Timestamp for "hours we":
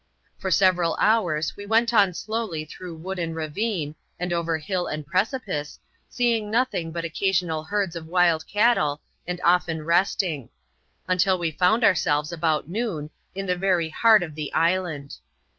0.99-1.63